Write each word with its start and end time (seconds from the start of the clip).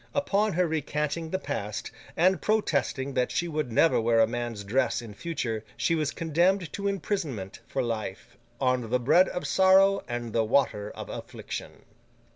Upon 0.15 0.53
her 0.53 0.65
recanting 0.65 1.29
the 1.29 1.37
past, 1.37 1.91
and 2.17 2.41
protesting 2.41 3.13
that 3.13 3.29
she 3.31 3.47
would 3.47 3.71
never 3.71 4.01
wear 4.01 4.19
a 4.19 4.25
man's 4.25 4.63
dress 4.63 4.99
in 4.99 5.13
future, 5.13 5.63
she 5.77 5.93
was 5.93 6.09
condemned 6.09 6.73
to 6.73 6.87
imprisonment 6.87 7.59
for 7.67 7.83
life, 7.83 8.35
'on 8.59 8.89
the 8.89 8.99
bread 8.99 9.29
of 9.29 9.45
sorrow 9.45 10.03
and 10.07 10.33
the 10.33 10.43
water 10.43 10.89
of 10.95 11.07
affliction. 11.09 11.83